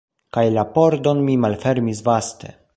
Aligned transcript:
Kaj 0.37 0.43
la 0.55 0.63
pordon 0.77 1.21
mi 1.29 1.37
malfermis 1.45 2.05
vaste. 2.11 2.55